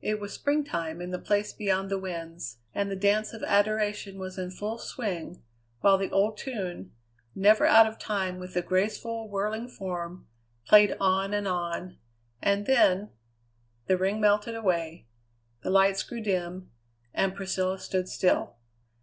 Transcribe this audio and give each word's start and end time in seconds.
It 0.00 0.18
was 0.18 0.32
spring 0.32 0.64
time 0.64 1.02
in 1.02 1.10
the 1.10 1.18
Place 1.18 1.52
Beyond 1.52 1.90
the 1.90 1.98
Winds, 1.98 2.56
and 2.74 2.90
the 2.90 2.96
dance 2.96 3.34
of 3.34 3.42
adoration 3.42 4.18
was 4.18 4.38
in 4.38 4.50
full 4.50 4.78
swing, 4.78 5.42
while 5.80 5.98
the 5.98 6.08
old 6.10 6.38
tune, 6.38 6.92
never 7.34 7.66
out 7.66 7.86
of 7.86 7.98
time 7.98 8.38
with 8.38 8.54
the 8.54 8.62
graceful, 8.62 9.28
whirling 9.28 9.68
form, 9.68 10.26
played 10.66 10.96
on 10.98 11.34
and 11.34 11.46
on. 11.46 11.98
And 12.40 12.64
then 12.64 13.10
the 13.88 13.98
ring 13.98 14.22
melted 14.22 14.54
away, 14.54 15.06
the 15.62 15.68
lights 15.68 16.02
grew 16.02 16.22
dim, 16.22 16.70
and 17.12 17.34
Priscilla 17.36 17.78
stood 17.78 18.08
still. 18.08 18.56